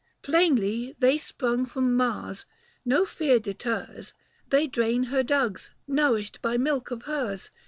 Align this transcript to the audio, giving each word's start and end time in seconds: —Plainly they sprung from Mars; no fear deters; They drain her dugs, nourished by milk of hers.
—Plainly 0.23 0.95
they 0.97 1.19
sprung 1.19 1.63
from 1.67 1.95
Mars; 1.95 2.47
no 2.83 3.05
fear 3.05 3.37
deters; 3.37 4.13
They 4.49 4.65
drain 4.65 5.03
her 5.13 5.21
dugs, 5.21 5.69
nourished 5.87 6.41
by 6.41 6.57
milk 6.57 6.89
of 6.89 7.03
hers. 7.03 7.51